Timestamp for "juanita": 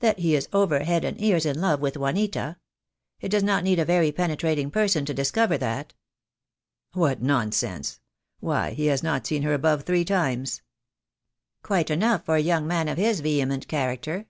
1.96-2.58